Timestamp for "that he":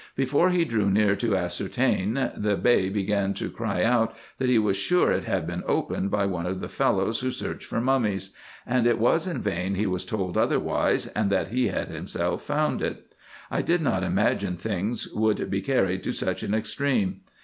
4.39-4.57, 11.31-11.67